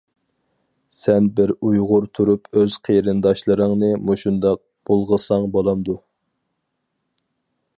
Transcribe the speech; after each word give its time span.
سەن 0.99 1.25
بىر 1.39 1.51
ئۇيغۇر 1.67 2.07
تۇرۇپ 2.19 2.49
ئۆز 2.61 2.77
قېرىنداشلىرىڭنى 2.87 3.91
مۇشۇنداق 4.07 4.63
بۇلغىساڭ 4.91 5.47
بۇلامدۇ! 5.57 5.99